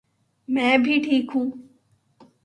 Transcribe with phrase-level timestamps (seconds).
[0.47, 1.49] میں بھی ٹھیک ہوں